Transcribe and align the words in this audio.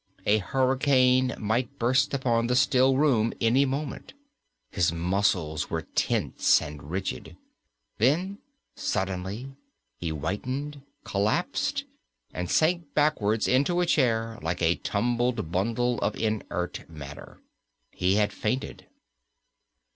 A 0.25 0.39
hurricane 0.39 1.35
might 1.37 1.77
burst 1.77 2.11
upon 2.15 2.47
the 2.47 2.55
still 2.55 2.97
room 2.97 3.33
any 3.39 3.65
moment. 3.65 4.15
His 4.71 4.91
muscles 4.91 5.69
were 5.69 5.83
tense 5.83 6.59
and 6.59 6.89
rigid. 6.89 7.37
Then, 7.99 8.39
suddenly, 8.75 9.51
he 9.99 10.09
whitened, 10.09 10.81
collapsed, 11.03 11.85
and 12.33 12.49
sank 12.49 12.95
backwards 12.95 13.47
into 13.47 13.79
a 13.79 13.85
chair, 13.85 14.39
like 14.41 14.63
a 14.63 14.77
tumbled 14.77 15.51
bundle 15.51 15.99
of 15.99 16.15
inert 16.15 16.89
matter. 16.89 17.39
He 17.91 18.15
had 18.15 18.33
fainted. 18.33 18.87